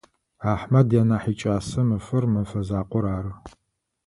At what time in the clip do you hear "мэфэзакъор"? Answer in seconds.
2.33-3.05